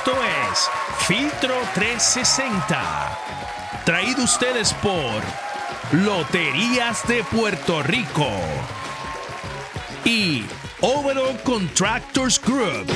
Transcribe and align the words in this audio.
Esto 0.00 0.16
es 0.50 0.70
Filtro 1.06 1.54
360. 1.74 3.18
Traído 3.84 4.24
ustedes 4.24 4.72
por 4.72 5.22
Loterías 5.92 7.06
de 7.06 7.22
Puerto 7.24 7.82
Rico 7.82 8.30
y 10.06 10.46
Overall 10.80 11.38
Contractors 11.44 12.40
Group. 12.40 12.90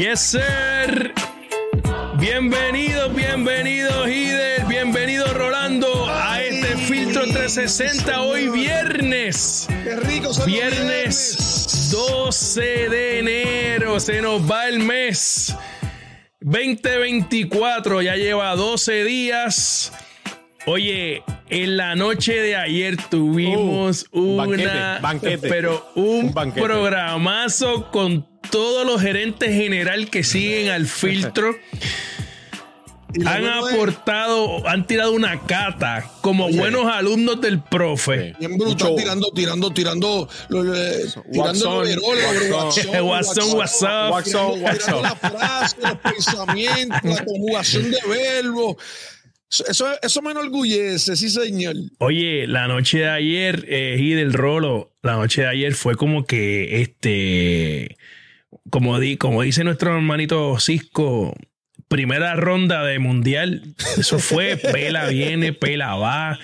Yes, 0.00 0.30
sir. 0.30 1.12
Bienvenidos, 2.18 3.14
bienvenidos, 3.14 4.08
Hider. 4.08 4.64
Bienvenido, 4.64 5.26
Rolando, 5.34 6.08
a 6.08 6.42
este 6.42 6.74
Filtro 6.78 7.24
360 7.24 8.22
hoy 8.22 8.48
viernes. 8.48 9.68
Qué 9.84 9.96
rico 9.96 10.30
Viernes 10.46 11.90
12 11.90 12.60
de 12.88 13.18
enero. 13.18 14.00
Se 14.00 14.22
nos 14.22 14.50
va 14.50 14.68
el 14.68 14.78
mes. 14.78 15.54
2024 16.40 18.00
ya 18.00 18.16
lleva 18.16 18.56
12 18.56 19.04
días. 19.04 19.92
Oye, 20.64 21.22
en 21.50 21.76
la 21.76 21.94
noche 21.96 22.34
de 22.40 22.56
ayer 22.56 22.96
tuvimos 23.10 24.06
una, 24.12 24.44
banquete, 24.44 25.00
banquete. 25.00 25.48
pero 25.48 25.90
un, 25.96 26.26
Un 26.26 26.34
banquete. 26.34 26.66
programazo 26.66 27.90
con 27.90 28.26
todos 28.50 28.86
los 28.86 29.00
gerentes 29.00 29.50
general 29.50 30.08
que 30.10 30.24
siguen 30.24 30.68
al 30.70 30.86
filtro. 30.86 31.54
Han 33.26 33.44
aportado, 33.44 34.64
han 34.68 34.86
tirado 34.86 35.10
una 35.12 35.40
cata 35.40 36.08
como 36.20 36.48
buenos 36.48 36.86
alumnos 36.86 37.40
del 37.40 37.60
profe. 37.60 38.36
Bien 38.38 38.56
brutal, 38.56 38.94
tirando, 38.96 39.32
tirando, 39.34 39.72
tirando, 39.72 40.28
lo- 40.48 40.72
eh, 40.76 41.06
tirando 41.32 41.78
Watson, 41.80 43.02
Watson, 43.02 43.02
Watson, 43.04 43.52
WhatsApp. 43.58 44.12
Watson, 44.12 44.52
tirando 44.54 44.64
Watson. 44.64 45.02
las 45.02 45.18
frases, 45.18 45.78
los 45.82 45.96
pensamientos, 45.96 47.00
la 47.02 47.24
conjugación 47.24 47.90
de 47.90 47.98
verbos. 48.08 48.76
Eso, 49.68 49.88
eso 50.00 50.22
me 50.22 50.30
enorgullece, 50.30 51.16
sí, 51.16 51.28
señor. 51.28 51.74
Oye, 51.98 52.46
la 52.46 52.68
noche 52.68 52.98
de 52.98 53.08
ayer, 53.08 53.64
eh, 53.68 53.96
y 53.98 54.10
del 54.10 54.32
Rolo, 54.32 54.92
la 55.02 55.16
noche 55.16 55.42
de 55.42 55.48
ayer 55.48 55.74
fue 55.74 55.96
como 55.96 56.24
que 56.24 56.82
este, 56.82 57.96
como, 58.70 59.00
di, 59.00 59.16
como 59.16 59.42
dice 59.42 59.64
nuestro 59.64 59.94
hermanito 59.94 60.58
Cisco, 60.60 61.34
primera 61.88 62.34
ronda 62.36 62.84
de 62.84 63.00
mundial. 63.00 63.74
Eso 63.98 64.18
fue 64.20 64.56
pela 64.72 65.08
viene, 65.08 65.52
pela 65.52 65.96
va, 65.96 66.38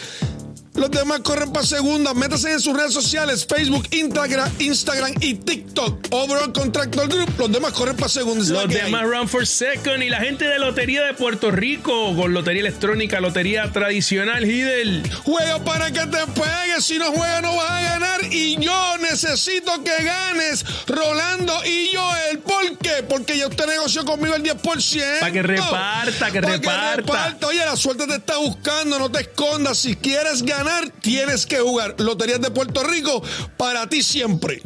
Los 0.75 0.91
demás 0.91 1.21
corren 1.21 1.53
para 1.53 1.67
segunda. 1.67 2.15
Métase 2.15 2.53
en 2.53 2.61
sus 2.61 2.77
redes 2.77 2.95
sociales: 2.95 3.45
Facebook, 3.45 3.89
Instagram, 3.91 4.51
Instagram 4.61 5.13
y 5.21 5.35
TikTok. 5.35 6.07
Overall 6.11 6.53
Contractor 6.53 7.09
Group. 7.09 7.29
Los 7.39 7.51
demás 7.51 7.73
corren 7.73 7.97
para 7.97 8.09
segunda. 8.09 8.45
Los 8.45 8.65
hay. 8.67 8.69
demás 8.69 9.03
run 9.05 9.29
for 9.29 9.45
second 9.47 10.03
y 10.03 10.09
la 10.09 10.21
gente 10.21 10.47
de 10.47 10.59
Lotería 10.61 11.03
de 11.03 11.15
Puerto 11.15 11.51
Rico 11.51 12.15
con 12.15 12.33
Lotería 12.33 12.61
Electrónica, 12.61 13.21
Lotería 13.21 13.73
Tradicional, 13.73 14.45
Hidel. 14.45 15.03
Juega 15.25 15.59
para 15.65 15.91
que 15.91 16.07
te 16.07 16.27
pegues. 16.29 16.85
Si 16.85 16.99
no 16.99 17.07
juegas, 17.13 17.43
no 17.43 17.57
vas 17.57 17.71
a 17.71 17.83
ganar. 17.83 18.21
Y 18.31 18.57
yo 18.65 18.99
necesito 18.99 19.83
que 19.83 20.05
ganes, 20.05 20.65
Rolando 20.87 21.65
y 21.65 21.91
Joel. 21.95 22.39
¿Por 22.39 22.79
qué? 22.79 23.03
Porque 23.09 23.37
ya 23.37 23.49
usted 23.49 23.67
negoció 23.67 24.05
conmigo 24.05 24.37
el 24.37 24.45
10%. 24.45 25.21
Pa' 25.21 25.33
que 25.33 25.43
reparta, 25.43 26.31
que 26.31 26.41
Pa' 26.41 26.95
reparta. 26.97 27.47
Oye, 27.49 27.65
la 27.65 27.77
suerte 27.77 28.07
te 28.07 28.15
está 28.15 28.37
buscando. 28.37 28.99
No 29.01 29.11
te 29.11 29.23
escondas. 29.23 29.79
Si 29.79 29.97
quieres 29.97 30.43
ganar, 30.43 30.60
tienes 31.01 31.47
que 31.47 31.59
jugar. 31.59 31.95
Loterías 31.99 32.41
de 32.41 32.51
Puerto 32.51 32.83
Rico 32.85 33.23
para 33.57 33.89
ti 33.89 34.03
siempre. 34.03 34.63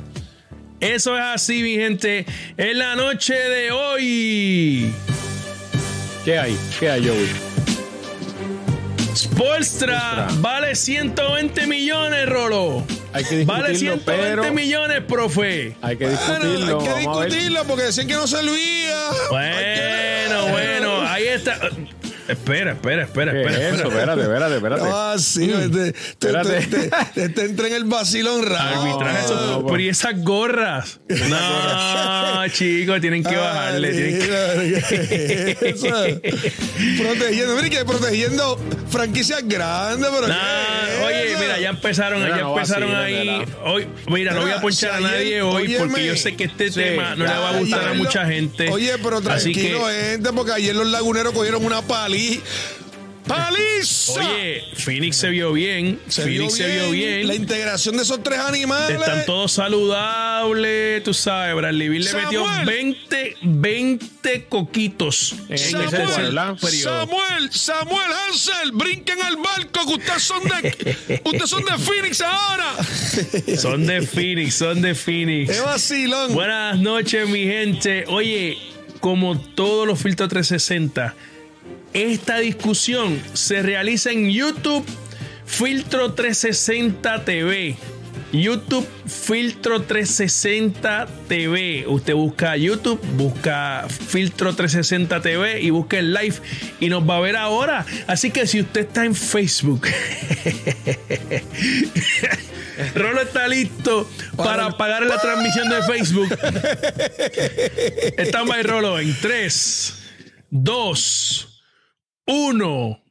Eso 0.81 1.17
es 1.17 1.23
así, 1.23 1.63
mi 1.63 1.75
gente. 1.77 2.27
En 2.57 2.79
la 2.79 2.95
noche 2.97 3.35
de 3.35 3.71
hoy, 3.73 4.93
¿Qué 6.25 6.39
hay? 6.39 6.57
¿Qué 6.79 6.91
hay, 6.91 7.07
Joey? 7.07 7.29
Spolstra 9.15 10.27
vale 10.39 10.75
120 10.75 11.67
millones, 11.67 12.29
Rolo. 12.29 12.85
Hay 13.13 13.25
que 13.25 13.45
Vale 13.45 13.71
discutirlo, 13.71 14.03
120 14.03 14.05
pero 14.07 14.53
millones, 14.53 15.01
profe. 15.07 15.77
hay 15.81 15.97
que 15.97 16.07
Bueno, 16.07 16.45
discutirlo. 16.45 16.81
hay 16.81 16.87
que 16.87 16.95
discutirlo 17.01 17.65
porque 17.65 17.83
decían 17.85 18.09
que 18.09 18.15
no 18.15 18.27
servía. 18.27 18.97
Bueno, 19.31 20.49
bueno, 20.49 21.03
ahí 21.03 21.29
está. 21.29 21.61
Espera, 22.29 22.73
espera, 22.73 23.03
espera, 23.03 23.33
¿Qué 23.33 23.41
espera. 23.43 23.69
es 23.69 23.75
eso? 23.75 23.89
espera. 23.89 24.13
Espérate, 24.15 24.23
espérate, 24.23 24.57
espérate. 24.57 24.83
Ah, 24.87 25.17
sí, 25.19 25.47
te, 25.49 25.69
te, 25.69 25.93
te, 25.93 25.99
Espérate. 26.27 26.67
te- 26.67 26.91
te- 27.15 27.29
te 27.29 27.45
entra 27.45 27.67
en 27.69 27.75
el 27.75 27.85
vacilón 27.85 28.47
raro. 28.47 28.81
Arbitraje, 28.83 29.29
No, 29.63 29.79
y 29.79 29.89
esas 29.89 30.23
gorras. 30.23 31.01
No, 31.09 32.49
chicos, 32.49 33.01
tienen 33.01 33.23
que 33.25 33.37
bajarle. 33.37 33.91
tienen 33.93 34.19
que- 34.21 35.57
Eso. 35.61 35.95
protegiendo, 37.03 37.57
mire 37.57 37.71
que 37.71 37.85
protegiendo 37.85 38.59
franquicias 38.91 39.43
grandes, 39.47 40.09
pero 40.15 40.29
Nah, 40.29 40.35
¿qué 40.37 40.95
es 40.97 41.35
oye, 41.35 41.37
mira, 41.45 41.59
ya 41.61 41.71
empezaron, 41.71 42.23
Mira, 42.23 42.37
ya 42.37 42.43
no 42.43 42.55
empezaron 42.57 42.95
ahí. 42.95 43.43
Hoy, 43.65 43.87
mira, 44.09 44.33
no 44.33 44.43
voy 44.43 44.51
a 44.51 44.61
ponchar 44.61 44.93
a 44.93 45.01
nadie 45.01 45.43
hoy 45.43 45.65
óyeme. 45.65 45.79
porque 45.87 46.07
yo 46.07 46.17
sé 46.17 46.37
que 46.37 46.45
este 46.45 46.69
Sí, 46.71 46.81
tema 46.81 47.15
no 47.17 47.25
le 47.25 47.31
va 47.31 47.51
a 47.51 47.59
gustar 47.59 47.89
a 47.89 47.95
mucha 47.95 48.25
gente. 48.27 48.69
Oye, 48.71 48.93
pero 49.03 49.21
tranquilo, 49.21 49.87
que, 49.87 49.95
gente, 50.13 50.33
porque 50.33 50.53
ayer 50.53 50.75
los 50.75 50.87
laguneros 50.89 51.33
cogieron 51.33 51.65
una 51.65 51.83
pali. 52.15 52.43
¡Paliza! 53.27 54.13
oye, 54.21 54.63
Phoenix 54.77 55.17
se 55.17 55.31
vio 55.31 55.53
bien. 55.55 55.99
Se 56.09 56.23
Phoenix 56.23 56.57
se 56.57 56.67
vio 56.67 56.91
bien. 56.91 57.27
La 57.27 57.35
integración 57.35 57.97
de 57.97 58.03
esos 58.03 58.23
tres 58.23 58.39
animales. 58.39 59.01
Están 59.01 59.25
todos 59.25 59.53
saludables, 59.53 61.03
tú 61.03 61.15
sabes. 61.15 61.55
Bradley 61.55 61.89
Bill 61.89 62.05
le 62.05 62.13
metió 62.13 62.45
Samuel. 62.45 62.67
20, 62.67 63.37
20 63.41 64.45
coquitos 64.45 65.37
en 65.49 65.55
ese 65.55 65.71
Samuel, 65.71 66.07
¿verdad? 66.17 66.57
periodo. 66.61 67.01
Samuel, 67.01 67.51
Samuel 67.51 68.13
Hansel, 68.13 68.73
brinquen 68.73 69.23
al 69.23 69.37
barco 69.37 69.87
que 69.87 69.95
ustedes 69.95 70.23
son 70.23 70.43
de, 70.45 71.21
ustedes 71.25 71.49
son 71.51 71.65
de 71.65 71.79
Phoenix 71.79 72.21
ahora. 72.21 72.77
Son 73.57 73.87
de 73.87 74.03
Phoenix, 74.03 74.55
son 74.55 74.83
de 74.83 74.95
Phoenix. 74.95 75.51
¡Qué 75.51 75.61
vacilón! 75.61 76.35
Buenas 76.35 76.79
noches, 76.79 77.27
mi 77.27 77.45
gente. 77.45 78.05
Oye, 78.09 78.59
como 79.01 79.39
todos 79.39 79.87
los 79.87 79.99
filtros 79.99 80.29
360, 80.29 81.15
esta 81.95 82.39
discusión 82.39 83.23
se 83.33 83.63
realiza 83.63 84.11
en 84.11 84.31
YouTube 84.31 84.85
Filtro 85.47 86.13
360 86.13 87.25
TV. 87.25 87.77
YouTube 88.33 88.87
Filtro 89.07 89.83
360 89.83 91.07
TV. 91.29 91.85
Usted 91.87 92.15
busca 92.15 92.57
YouTube, 92.57 93.01
busca 93.17 93.87
Filtro 93.89 94.55
360 94.55 95.23
TV 95.23 95.61
y 95.61 95.71
busca 95.71 95.99
el 95.99 96.13
live 96.13 96.35
y 96.81 96.89
nos 96.89 97.09
va 97.09 97.19
a 97.19 97.21
ver 97.21 97.37
ahora. 97.37 97.87
Así 98.09 98.33
que 98.33 98.49
si 98.49 98.61
usted 98.61 98.81
está 98.83 99.05
en 99.05 99.15
Facebook, 99.15 99.87
Rolo 102.97 103.21
está 103.21 103.47
listo 103.47 104.11
para 104.37 104.67
apagar 104.67 105.07
la 105.07 105.19
transmisión 105.21 105.69
de 105.69 105.83
Facebook. 105.85 106.37
Estamos 108.19 108.57
ahí, 108.57 108.65
Rolo, 108.65 108.99
en 108.99 109.17
3, 109.21 109.95
2, 110.51 111.54
1. 112.27 113.03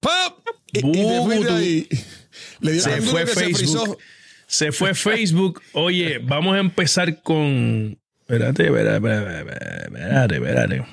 ¡Pap! 0.00 0.38
Y, 0.72 0.78
y 0.78 0.82
te 0.82 0.88
fuiste 0.92 1.02
Bubutu. 1.02 1.54
ahí. 1.54 1.88
Le 2.60 2.72
dio 2.72 2.82
Se 2.82 3.00
fue 3.02 3.26
se 3.26 3.34
Facebook. 3.34 3.56
frizó. 3.56 3.98
Se 4.46 4.72
fue 4.72 4.94
Facebook. 4.94 5.62
Oye, 5.72 6.18
vamos 6.18 6.56
a 6.56 6.60
empezar 6.60 7.22
con. 7.22 7.98
Espérate, 8.20 8.66
espérate, 8.66 8.96
espérate, 8.96 9.38
espérate, 9.86 10.34
espérate. 10.36 10.86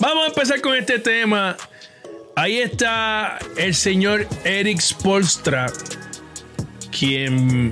Vamos 0.00 0.24
a 0.24 0.28
empezar 0.28 0.60
con 0.60 0.76
este 0.76 0.98
tema. 0.98 1.56
Ahí 2.34 2.58
está 2.58 3.38
el 3.56 3.74
señor 3.74 4.26
Eric 4.44 4.80
Spolstra, 4.80 5.66
quien 6.96 7.70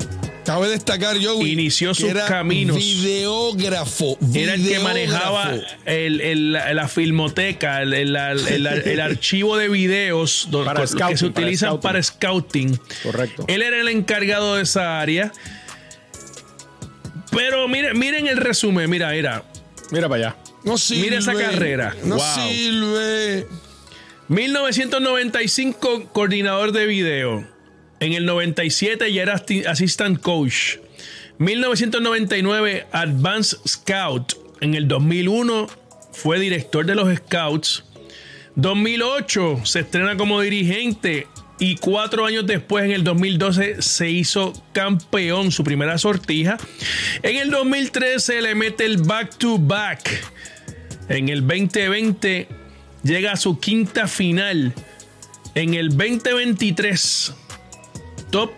Cabe 0.50 0.68
destacar, 0.68 1.16
yo 1.18 1.40
Inició 1.40 1.94
sus 1.94 2.08
era 2.08 2.26
caminos. 2.26 2.76
Videógrafo. 2.76 4.18
era 4.34 4.54
el 4.54 4.66
que 4.66 4.78
manejaba 4.80 5.52
el- 5.84 6.20
el- 6.20 6.52
la 6.52 6.74
la 6.74 6.88
filmoteca, 6.88 7.82
el, 7.82 7.92
el- 7.94 8.16
el- 8.16 8.66
el 8.66 9.00
archivo 9.00 9.56
de 9.56 9.68
videos 9.68 10.48
que 10.50 10.58
se 10.58 10.64
para 10.64 10.82
utilizan 10.82 11.68
scouting. 11.70 11.80
para 11.80 12.02
scouting. 12.02 12.80
Correcto. 13.02 13.44
Él 13.48 13.62
era 13.62 13.80
el 13.80 13.88
encargado 13.88 14.56
de 14.56 14.62
esa 14.62 15.00
área. 15.00 15.32
Pero 17.30 17.68
miren, 17.68 17.96
miren 17.98 18.26
el 18.26 18.38
resumen, 18.38 18.90
mira, 18.90 19.10
mira. 19.12 19.44
Mira 19.92 20.08
para 20.08 20.28
allá. 20.30 20.36
No 20.64 20.76
sirve. 20.76 21.02
Mira 21.02 21.18
esa 21.18 21.32
carrera. 21.34 21.94
No 22.04 22.16
Wow. 22.16 22.24
sirve. 22.48 23.46
1995, 24.28 26.08
coordinador 26.12 26.72
de 26.72 26.86
video. 26.86 27.46
En 28.00 28.14
el 28.14 28.24
97 28.24 29.12
ya 29.12 29.22
era 29.22 29.42
assistant 29.68 30.20
coach. 30.20 30.78
1999, 31.38 32.86
Advanced 32.92 33.58
Scout. 33.66 34.34
En 34.60 34.74
el 34.74 34.88
2001 34.88 35.68
fue 36.12 36.40
director 36.40 36.84
de 36.84 36.94
los 36.94 37.14
Scouts. 37.14 37.84
2008 38.56 39.60
se 39.64 39.80
estrena 39.80 40.16
como 40.16 40.40
dirigente 40.40 41.26
y 41.58 41.76
cuatro 41.76 42.24
años 42.24 42.46
después, 42.46 42.86
en 42.86 42.92
el 42.92 43.04
2012, 43.04 43.82
se 43.82 44.10
hizo 44.10 44.54
campeón, 44.72 45.52
su 45.52 45.62
primera 45.62 45.98
sortija. 45.98 46.56
En 47.22 47.36
el 47.36 47.50
2013 47.50 48.40
le 48.40 48.54
mete 48.54 48.86
el 48.86 48.96
back 48.96 49.36
to 49.36 49.58
back. 49.58 50.24
En 51.10 51.28
el 51.28 51.46
2020 51.46 52.48
llega 53.02 53.32
a 53.32 53.36
su 53.36 53.60
quinta 53.60 54.08
final. 54.08 54.72
En 55.54 55.74
el 55.74 55.90
2023, 55.90 57.34
top 58.30 58.52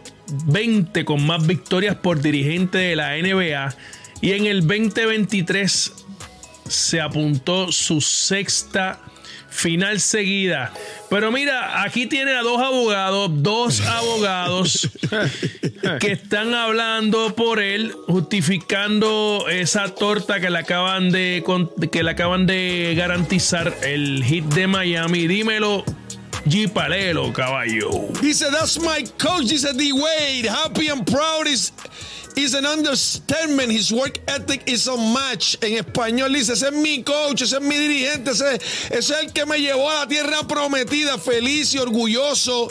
20 0.46 1.04
con 1.04 1.24
más 1.26 1.46
victorias 1.46 1.96
por 1.96 2.20
dirigente 2.20 2.78
de 2.78 2.96
la 2.96 3.16
NBA. 3.16 3.74
Y 4.20 4.32
en 4.32 4.46
el 4.46 4.66
2023 4.66 5.92
se 6.68 7.00
apuntó 7.00 7.72
su 7.72 8.00
sexta 8.00 9.00
final 9.52 10.00
seguida. 10.00 10.72
Pero 11.10 11.30
mira, 11.30 11.82
aquí 11.82 12.06
tiene 12.06 12.32
a 12.32 12.42
dos 12.42 12.60
abogados, 12.60 13.30
dos 13.42 13.80
abogados 13.86 14.88
que 16.00 16.12
están 16.12 16.54
hablando 16.54 17.34
por 17.36 17.60
él, 17.60 17.92
justificando 18.06 19.46
esa 19.50 19.94
torta 19.94 20.40
que 20.40 20.50
le 20.50 20.58
acaban 20.58 21.10
de 21.10 21.44
que 21.90 22.02
le 22.02 22.10
acaban 22.10 22.46
de 22.46 22.94
garantizar 22.96 23.74
el 23.82 24.24
hit 24.24 24.44
de 24.46 24.66
Miami. 24.66 25.26
Dímelo, 25.26 25.84
G 26.46 26.66
caballo. 26.66 28.12
Dice, 28.20 28.50
that's 28.50 28.80
my 28.80 29.02
coach. 29.18 29.48
Dice, 29.48 29.72
D. 29.74 29.92
Wade, 29.92 30.46
happy 30.46 30.88
and 30.88 31.06
proud 31.06 31.46
is, 31.46 31.70
is 32.36 32.54
an 32.54 32.64
understatement. 32.64 33.70
His 33.70 33.92
work 33.92 34.18
ethic 34.26 34.62
is 34.66 34.86
unmatched. 34.86 35.62
En 35.62 35.84
español 35.84 36.32
dice, 36.32 36.52
ese 36.52 36.68
es 36.68 36.72
mi 36.72 37.02
coach, 37.02 37.42
ese 37.42 37.56
es 37.56 37.62
mi 37.62 37.76
dirigente, 37.76 38.30
ese, 38.30 38.54
ese 38.54 38.98
es 38.98 39.10
el 39.10 39.32
que 39.32 39.44
me 39.46 39.60
llevó 39.60 39.90
a 39.90 40.00
la 40.00 40.08
tierra 40.08 40.46
prometida, 40.46 41.18
feliz 41.18 41.74
y 41.74 41.78
orgulloso. 41.78 42.70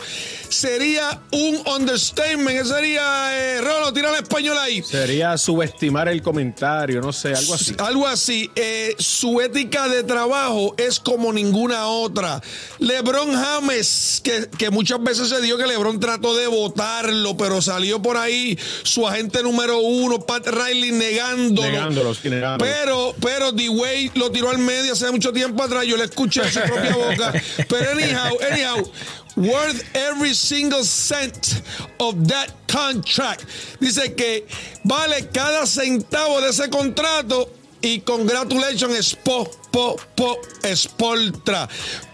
Sería 0.50 1.22
un 1.32 1.62
understatement. 1.66 2.60
Ese 2.60 2.74
sería, 2.74 3.56
eh, 3.56 3.62
Rolo, 3.62 3.94
tira 3.94 4.10
el 4.10 4.16
español 4.16 4.58
ahí. 4.58 4.84
Sería 4.84 5.38
subestimar 5.38 6.10
el 6.10 6.22
comentario, 6.22 7.00
no 7.00 7.14
sé, 7.14 7.34
algo 7.34 7.54
así. 7.54 7.76
Algo 7.78 8.08
así. 8.08 8.52
Eh, 8.56 8.96
su 9.00 9.40
ética 9.40 9.88
de 9.88 10.04
trabajo 10.04 10.76
es 10.78 11.00
como 11.00 11.32
ninguna 11.32 11.88
otra. 11.88 12.42
LeBron 12.80 13.34
James, 13.34 14.20
que, 14.24 14.50
que 14.58 14.70
muchas 14.70 15.02
veces 15.02 15.30
se 15.30 15.40
dio 15.40 15.58
que 15.58 15.68
LeBron 15.68 16.00
trató 16.00 16.36
de 16.36 16.48
votarlo, 16.48 17.38
pero 17.38 17.62
salió 17.62 18.02
por 18.02 18.18
ahí 18.18 18.58
su 18.84 19.08
agente 19.08 19.42
número 19.44 19.51
uno, 19.52 20.20
Pat 20.20 20.48
Riley, 20.48 20.92
negándolo. 20.92 22.14
Sí. 22.14 22.30
Pero, 22.58 23.16
pero 23.22 23.52
D-Wade 23.52 24.12
lo 24.16 24.32
tiró 24.32 24.50
al 24.50 24.58
medio 24.58 24.94
hace 24.94 25.12
mucho 25.12 25.32
tiempo 25.32 25.64
atrás. 25.64 25.86
Yo 25.86 25.98
le 25.98 26.06
escuché 26.06 26.42
en 26.42 26.52
su 26.52 26.60
propia 26.62 26.96
boca. 26.96 27.34
Pero 27.70 27.92
anyhow, 27.92 28.38
anyhow, 28.52 28.92
worth 29.36 29.84
every 29.96 30.34
single 30.34 30.84
cent 30.84 31.62
of 32.00 32.16
that 32.28 32.50
contract. 32.68 33.46
Dice 33.80 34.14
que 34.16 34.46
vale 34.84 35.28
cada 35.32 35.66
centavo 35.66 36.42
de 36.42 36.50
ese 36.50 36.70
contrato. 36.70 37.50
Y 37.84 38.02
congratulations, 38.02 39.08
Spo, 39.08 39.50
po, 39.72 39.96
po, 40.16 40.40
Spoltra. 40.76 41.68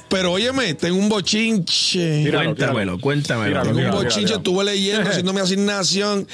Pero 0.09 0.31
óyeme, 0.31 0.74
tengo 0.74 0.98
un 0.98 1.09
bochinche. 1.09 2.24
Tíralo, 2.24 2.56
Cuéntamelo, 2.56 3.00
cuéntamelo. 3.00 3.50
Tíralo, 3.62 3.75
Tengo 3.75 3.89
un 3.89 3.95
bochinche, 4.04 4.19
tíralo. 4.19 4.38
estuve 4.38 4.63
leyendo, 4.63 5.09
haciendo 5.09 5.33
mi 5.33 5.39
asignación. 5.42 6.27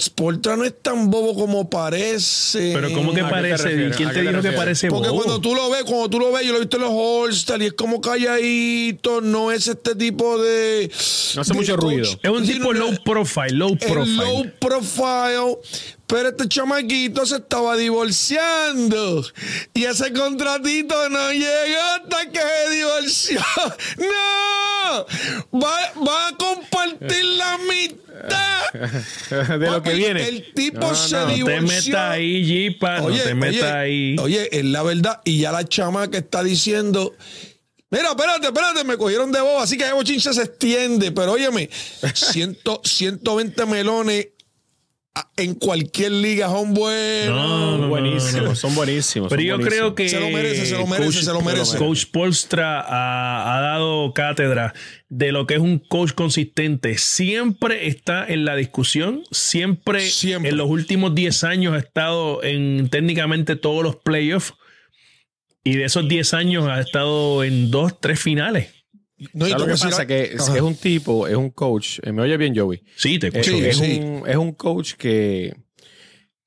Spoltra 0.00 0.56
no 0.56 0.64
es 0.64 0.74
tan 0.82 1.10
bobo 1.10 1.34
como 1.34 1.70
parece. 1.70 2.72
Pero 2.74 2.92
¿cómo 2.92 3.14
que 3.14 3.20
¿A 3.20 3.24
qué 3.24 3.28
te 3.28 3.34
parece? 3.34 3.90
¿Quién 3.96 4.08
¿A 4.08 4.12
te 4.12 4.22
dijo 4.22 4.42
que 4.42 4.52
parece 4.52 4.88
Porque 4.88 5.08
bobo? 5.10 5.22
cuando 5.22 5.40
tú 5.40 5.54
lo 5.54 5.70
ves, 5.70 5.84
cuando 5.84 6.10
tú 6.10 6.18
lo 6.18 6.32
ves, 6.32 6.44
yo 6.44 6.50
lo 6.52 6.56
he 6.58 6.60
visto 6.62 6.76
en 6.76 6.82
los 6.82 6.92
All-Star 6.92 7.62
y 7.62 7.66
es 7.66 7.72
como 7.74 8.00
calladito, 8.00 9.20
no 9.20 9.52
es 9.52 9.68
este 9.68 9.94
tipo 9.94 10.36
de. 10.42 10.90
No 11.36 11.42
hace 11.42 11.52
de 11.52 11.58
mucho 11.58 11.76
coach. 11.76 11.82
ruido. 11.84 12.10
Es 12.22 12.30
un 12.30 12.44
tipo 12.46 12.72
low 12.72 12.92
profile, 13.04 13.50
low 13.52 13.76
profile. 13.76 14.16
low 14.16 14.46
profile. 14.60 15.56
Pero 16.10 16.30
este 16.30 16.48
chamaquito 16.48 17.24
se 17.24 17.36
estaba 17.36 17.76
divorciando. 17.76 19.24
Y 19.72 19.84
ese 19.84 20.12
contratito 20.12 21.08
no 21.08 21.32
llegó 21.32 21.80
hasta 21.94 22.30
que 22.30 22.40
se 22.40 22.74
divorció. 22.74 23.40
¡No! 23.98 25.06
Va, 25.60 25.92
va 26.04 26.28
a 26.28 26.36
compartir 26.36 27.24
la 27.24 27.58
mitad. 27.58 28.50
de 29.58 29.70
lo 29.70 29.82
que 29.82 29.94
viene. 29.94 30.28
El 30.28 30.52
tipo 30.52 30.80
No, 30.80 30.94
se 30.94 31.14
no. 31.14 31.22
No 31.22 31.28
te 31.28 31.34
divorció. 31.34 31.62
metas 31.62 32.10
ahí, 32.10 32.44
Jipa, 32.44 32.98
no 33.00 33.16
te 33.16 33.34
metas 33.34 33.62
oye, 33.62 33.72
ahí. 33.72 34.16
Oye, 34.18 34.48
es 34.58 34.64
la 34.64 34.82
verdad. 34.82 35.20
Y 35.24 35.38
ya 35.38 35.52
la 35.52 35.64
chama 35.64 36.10
que 36.10 36.18
está 36.18 36.42
diciendo. 36.42 37.14
Mira, 37.90 38.10
espérate, 38.10 38.46
espérate, 38.46 38.84
me 38.84 38.96
cogieron 38.96 39.32
de 39.32 39.40
boba, 39.40 39.64
así 39.64 39.76
que 39.76 39.84
ese 39.84 39.92
bochinche 39.92 40.32
se 40.32 40.42
extiende. 40.42 41.12
Pero 41.12 41.32
óyeme, 41.32 41.70
100, 42.14 42.58
120 42.84 43.66
melones 43.66 44.28
en 45.36 45.54
cualquier 45.54 46.12
liga 46.12 46.48
son 46.48 46.72
buenos. 46.74 47.34
No, 47.34 47.48
no, 47.72 47.78
no, 47.78 47.88
buenísimos, 47.88 48.34
no, 48.42 48.48
no. 48.50 48.54
son 48.54 48.74
buenísimos. 48.74 49.28
Pero 49.28 49.40
son 49.40 49.48
yo 49.48 49.56
buenísimos. 49.56 49.68
creo 49.68 49.94
que 49.94 50.08
Se 50.08 50.20
lo 50.20 50.30
merece, 50.30 50.66
se 50.66 50.78
lo 50.78 50.86
merece, 50.86 51.22
se 51.22 51.32
lo 51.32 51.40
merece. 51.42 51.78
Coach 51.78 52.06
Polstra 52.12 52.80
ha, 52.80 53.56
ha 53.56 53.60
dado 53.60 54.12
cátedra 54.14 54.72
de 55.08 55.32
lo 55.32 55.46
que 55.46 55.54
es 55.54 55.60
un 55.60 55.78
coach 55.78 56.12
consistente. 56.12 56.96
Siempre 56.98 57.88
está 57.88 58.24
en 58.26 58.44
la 58.44 58.54
discusión, 58.54 59.22
siempre, 59.30 60.00
Siempre. 60.00 60.50
en 60.50 60.56
los 60.56 60.68
últimos 60.68 61.14
10 61.14 61.44
años 61.44 61.74
ha 61.74 61.78
estado 61.78 62.42
en 62.44 62.88
técnicamente 62.88 63.56
todos 63.56 63.82
los 63.82 63.96
playoffs. 63.96 64.54
Y 65.64 65.76
de 65.76 65.84
esos 65.84 66.08
10 66.08 66.34
años 66.34 66.66
ha 66.68 66.80
estado 66.80 67.44
en 67.44 67.70
dos, 67.70 68.00
tres 68.00 68.20
finales. 68.20 68.79
No, 69.34 69.46
y 69.46 69.50
¿Sabes 69.50 69.52
te 69.52 69.58
lo 69.58 69.66
que 69.66 69.80
pasa? 69.90 70.02
a- 70.02 70.06
Que 70.06 70.22
es, 70.34 70.48
un 70.62 70.76
tipo, 70.76 71.26
es 71.26 71.36
un 71.36 71.50
coach. 71.50 71.98
eh, 72.02 72.12
Me 72.12 72.22
oye 72.22 72.36
bien, 72.36 72.56
Joey. 72.56 72.82
Sí, 72.96 73.18
te 73.18 73.26
Eh, 73.28 73.30
escucho. 73.34 73.58
Sí, 73.58 73.64
es, 73.66 73.76
sí. 73.76 74.00
Un, 74.02 74.22
es 74.28 74.36
un 74.36 74.52
coach 74.52 74.94
que, 74.94 75.54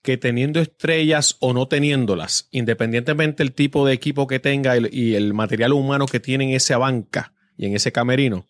que 0.01 0.17
teniendo 0.17 0.59
estrellas 0.59 1.37
o 1.39 1.53
no 1.53 1.67
teniéndolas, 1.67 2.47
independientemente 2.51 3.43
del 3.43 3.53
tipo 3.53 3.85
de 3.85 3.93
equipo 3.93 4.25
que 4.27 4.39
tenga 4.39 4.75
y, 4.77 4.87
y 4.91 5.15
el 5.15 5.33
material 5.33 5.73
humano 5.73 6.07
que 6.07 6.19
tiene 6.19 6.45
en 6.45 6.49
esa 6.55 6.77
banca 6.77 7.33
y 7.57 7.67
en 7.67 7.75
ese 7.75 7.91
camerino, 7.91 8.47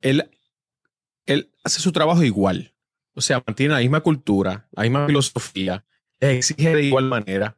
él, 0.00 0.28
él 1.26 1.50
hace 1.62 1.80
su 1.80 1.92
trabajo 1.92 2.22
igual. 2.24 2.72
O 3.14 3.20
sea, 3.20 3.42
mantiene 3.46 3.74
la 3.74 3.80
misma 3.80 4.00
cultura, 4.00 4.68
la 4.72 4.82
misma 4.82 5.06
filosofía, 5.06 5.84
exige 6.18 6.74
de 6.74 6.82
igual 6.82 7.04
manera. 7.04 7.56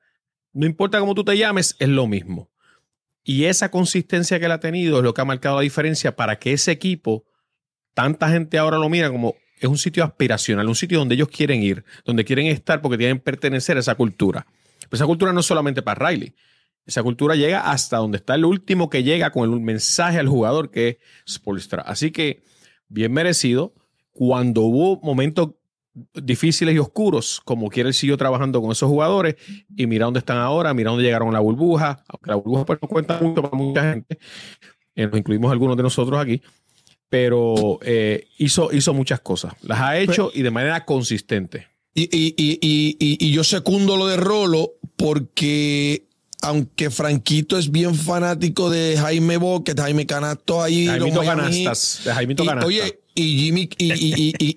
No 0.52 0.66
importa 0.66 1.00
cómo 1.00 1.14
tú 1.14 1.25
te 1.25 1.36
llames, 1.36 1.76
es 1.78 1.88
lo 1.88 2.06
mismo. 2.06 2.50
Y 3.28 3.47
esa 3.47 3.73
consistencia 3.73 4.38
que 4.38 4.45
él 4.45 4.52
ha 4.52 4.61
tenido 4.61 4.99
es 4.99 5.02
lo 5.02 5.12
que 5.12 5.21
ha 5.21 5.25
marcado 5.25 5.56
la 5.56 5.62
diferencia 5.62 6.14
para 6.14 6.38
que 6.38 6.52
ese 6.52 6.71
equipo, 6.71 7.25
tanta 7.92 8.30
gente 8.30 8.56
ahora 8.56 8.78
lo 8.78 8.88
mira 8.88 9.11
como 9.11 9.35
es 9.59 9.68
un 9.68 9.78
sitio 9.78 10.04
aspiracional, 10.04 10.68
un 10.68 10.76
sitio 10.76 11.00
donde 11.00 11.16
ellos 11.16 11.26
quieren 11.28 11.61
ir, 11.61 11.85
donde 12.04 12.25
quieren 12.25 12.47
estar 12.47 12.80
porque 12.80 12.99
quieren 12.99 13.18
pertenecer 13.18 13.76
a 13.78 13.80
esa 13.80 13.97
cultura. 13.97 14.47
Pero 14.78 14.90
esa 14.92 15.06
cultura 15.06 15.33
no 15.33 15.40
es 15.40 15.47
solamente 15.47 15.83
para 15.83 16.09
Riley. 16.09 16.37
Esa 16.87 17.02
cultura 17.02 17.35
llega 17.35 17.68
hasta 17.68 17.97
donde 17.97 18.18
está 18.18 18.37
el 18.37 18.45
último 18.45 18.88
que 18.90 19.02
llega 19.02 19.33
con 19.33 19.52
el 19.52 19.59
mensaje 19.59 20.21
al 20.21 20.28
jugador, 20.28 20.71
que 20.71 20.88
es 20.88 20.99
Spolstra. 21.35 21.83
Así 21.83 22.12
que, 22.12 22.45
bien 22.87 23.12
merecido. 23.12 23.75
Cuando 24.12 24.61
hubo 24.61 25.00
momentos 25.00 25.54
difíciles 26.14 26.74
y 26.74 26.78
oscuros, 26.78 27.40
como 27.44 27.68
quiere, 27.68 27.88
él 27.88 27.94
siguió 27.94 28.16
trabajando 28.16 28.60
con 28.60 28.70
esos 28.72 28.88
jugadores 28.88 29.36
y 29.76 29.86
mira 29.86 30.04
dónde 30.04 30.18
están 30.18 30.38
ahora, 30.38 30.74
mira 30.74 30.90
dónde 30.90 31.04
llegaron 31.04 31.28
a 31.28 31.32
la 31.32 31.40
burbuja, 31.40 32.04
aunque 32.08 32.30
la 32.30 32.36
burbuja 32.36 32.66
pues, 32.66 32.78
no 32.82 32.88
cuenta 32.88 33.18
mucho 33.20 33.42
para 33.42 33.56
mucha 33.56 33.92
gente, 33.92 34.18
eh, 34.94 35.06
nos 35.06 35.18
incluimos 35.18 35.50
algunos 35.50 35.76
de 35.76 35.82
nosotros 35.82 36.20
aquí, 36.20 36.42
pero 37.08 37.78
eh, 37.82 38.28
hizo, 38.38 38.72
hizo 38.72 38.92
muchas 38.92 39.20
cosas, 39.20 39.54
las 39.62 39.80
ha 39.80 39.98
hecho 39.98 40.30
y 40.34 40.42
de 40.42 40.50
manera 40.50 40.84
consistente. 40.84 41.68
Y, 41.94 42.02
y, 42.12 42.34
y, 42.36 42.96
y, 42.98 43.30
yo 43.32 43.42
secundo 43.42 43.96
lo 43.96 44.06
de 44.06 44.18
Rolo 44.18 44.74
porque 44.96 46.06
aunque 46.42 46.90
Franquito 46.90 47.56
es 47.56 47.70
bien 47.70 47.94
fanático 47.94 48.68
de 48.68 48.98
Jaime 48.98 49.38
Boquet, 49.38 49.80
Jaime 49.80 50.04
Canasto 50.04 50.62
ahí. 50.62 50.86
Jaimito 50.86 51.22
Canastas, 51.22 52.02
de 52.04 52.12
Jaimito 52.12 52.44
Canastas. 52.44 52.66
Oye, 52.66 53.00
y 53.16 53.38
Jimmy 53.38 53.68
y, 53.78 53.92
y, 53.92 54.35
y, 54.38 54.54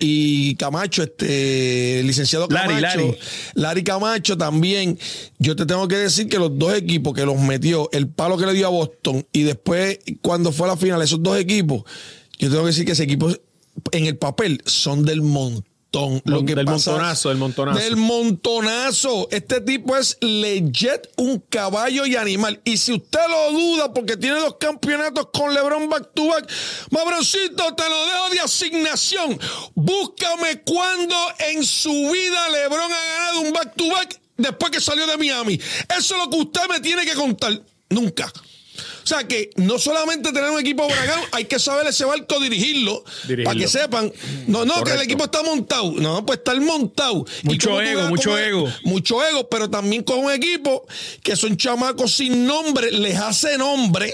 y, 0.51 0.55
Camacho, 0.55 1.01
este 1.01 2.03
licenciado 2.03 2.47
Camacho, 2.47 2.79
Larry, 2.79 2.81
Larry. 2.81 3.17
Larry 3.55 3.83
Camacho 3.83 4.37
también. 4.37 4.99
Yo 5.39 5.55
te 5.55 5.65
tengo 5.65 5.87
que 5.87 5.95
decir 5.95 6.27
que 6.27 6.37
los 6.37 6.59
dos 6.59 6.75
equipos 6.75 7.13
que 7.13 7.25
los 7.25 7.39
metió, 7.39 7.89
el 7.93 8.09
palo 8.09 8.37
que 8.37 8.45
le 8.45 8.53
dio 8.53 8.67
a 8.67 8.69
Boston 8.69 9.25
y 9.31 9.43
después 9.43 9.99
cuando 10.21 10.51
fue 10.51 10.67
a 10.67 10.71
la 10.71 10.77
final, 10.77 11.01
esos 11.01 11.23
dos 11.23 11.39
equipos, 11.39 11.83
yo 12.37 12.49
tengo 12.49 12.63
que 12.63 12.67
decir 12.67 12.85
que 12.85 12.91
ese 12.91 13.03
equipo 13.03 13.31
en 13.93 14.05
el 14.05 14.17
papel 14.17 14.61
son 14.65 15.05
del 15.05 15.21
montón. 15.21 15.68
Lo 15.91 16.45
que 16.45 16.53
del 16.55 16.65
pasa- 16.65 16.91
montonazo, 16.91 17.29
del 17.29 17.37
montonazo. 17.39 17.79
Del 17.79 17.95
montonazo. 17.95 19.27
Este 19.31 19.59
tipo 19.61 19.97
es 19.97 20.17
legit 20.21 21.07
un 21.17 21.39
caballo 21.49 22.05
y 22.05 22.15
animal. 22.15 22.61
Y 22.63 22.77
si 22.77 22.93
usted 22.93 23.19
lo 23.27 23.51
duda 23.57 23.93
porque 23.93 24.15
tiene 24.17 24.39
dos 24.39 24.57
campeonatos 24.59 25.29
con 25.33 25.53
LeBron 25.53 25.89
back 25.89 26.09
to 26.13 26.27
back, 26.27 26.49
Mabroncito, 26.91 27.73
te 27.75 27.89
lo 27.89 28.05
dejo 28.05 28.29
de 28.31 28.39
asignación. 28.41 29.39
Búscame 29.73 30.61
cuando 30.61 31.15
en 31.39 31.63
su 31.65 31.91
vida 32.11 32.49
LeBron 32.49 32.91
ha 32.91 33.13
ganado 33.17 33.41
un 33.41 33.53
back 33.53 33.75
to 33.75 33.87
back 33.89 34.21
después 34.37 34.71
que 34.71 34.79
salió 34.81 35.07
de 35.07 35.17
Miami. 35.17 35.55
Eso 35.55 36.15
es 36.15 36.21
lo 36.23 36.29
que 36.29 36.37
usted 36.37 36.61
me 36.69 36.79
tiene 36.79 37.05
que 37.05 37.15
contar. 37.15 37.59
Nunca. 37.89 38.31
O 39.03 39.07
sea 39.07 39.23
que 39.27 39.49
no 39.55 39.79
solamente 39.79 40.31
tener 40.31 40.49
un 40.51 40.59
equipo 40.59 40.85
bragado, 40.87 41.21
hay 41.31 41.45
que 41.45 41.57
saber 41.59 41.87
ese 41.87 42.05
barco 42.05 42.39
dirigirlo, 42.39 43.03
Dirigirlo. 43.23 43.43
para 43.45 43.59
que 43.59 43.67
sepan. 43.67 44.11
No, 44.47 44.65
no, 44.65 44.83
que 44.83 44.91
el 44.93 45.01
equipo 45.01 45.23
está 45.25 45.41
montado. 45.43 45.91
No, 45.93 46.25
pues 46.25 46.39
está 46.39 46.53
montado. 46.55 47.25
Y 47.43 47.47
Mucho 47.47 47.81
ego, 47.81 48.07
mucho 48.09 48.37
ego. 48.37 48.67
Mucho 48.83 49.23
ego, 49.25 49.47
pero 49.49 49.69
también 49.69 50.03
con 50.03 50.19
un 50.19 50.31
equipo 50.31 50.85
que 51.23 51.35
son 51.35 51.57
chamacos 51.57 52.11
sin 52.15 52.45
nombre, 52.45 52.91
les 52.91 53.17
hace 53.17 53.57
nombre. 53.57 54.13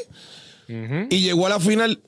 Y 0.67 1.19
llegó 1.21 1.45
a 1.45 1.49
la 1.49 1.59
final 1.59 1.99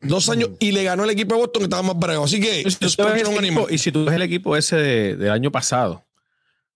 dos 0.00 0.28
años 0.30 0.50
y 0.58 0.72
le 0.72 0.82
ganó 0.84 1.04
el 1.04 1.10
equipo 1.10 1.34
de 1.34 1.40
Boston 1.42 1.60
que 1.60 1.64
estaba 1.64 1.82
más 1.82 1.98
bravo. 1.98 2.24
Así 2.24 2.40
que 2.40 2.60
Y 2.62 2.70
si 2.70 2.76
tú 2.76 2.86
es 2.86 2.98
el 2.98 3.04
son 3.04 3.16
equipo- 3.18 3.38
animales. 3.38 3.72
y 3.72 3.78
si 3.78 3.92
tú 3.92 4.04
ves 4.04 4.14
el 4.14 4.22
equipo 4.22 4.56
ese 4.56 4.76
de- 4.76 5.16
del 5.16 5.30
año 5.30 5.50
pasado, 5.52 6.06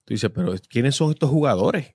tú 0.04 0.12
dices, 0.14 0.30
pero 0.34 0.54
¿quiénes 0.68 0.94
son 0.96 1.10
estos 1.12 1.30
jugadores? 1.30 1.86